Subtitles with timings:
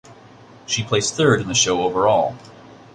[0.65, 2.35] She placed third in the show overall.